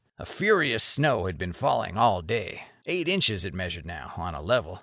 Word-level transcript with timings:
A 0.17 0.25
furious 0.25 0.83
snow 0.83 1.27
had 1.27 1.37
been 1.37 1.53
falling 1.53 1.95
all 1.95 2.23
day. 2.23 2.65
Eight 2.87 3.07
inches 3.07 3.45
it 3.45 3.53
measured 3.53 3.85
now, 3.85 4.13
on 4.17 4.33
a 4.33 4.41
level. 4.41 4.79